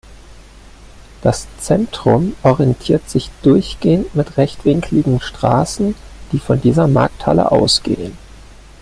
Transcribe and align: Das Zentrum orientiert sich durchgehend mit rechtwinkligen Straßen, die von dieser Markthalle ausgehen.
Das 1.21 1.45
Zentrum 1.59 2.33
orientiert 2.41 3.07
sich 3.07 3.29
durchgehend 3.43 4.15
mit 4.15 4.35
rechtwinkligen 4.35 5.19
Straßen, 5.21 5.93
die 6.31 6.39
von 6.39 6.59
dieser 6.59 6.87
Markthalle 6.87 7.51
ausgehen. 7.51 8.17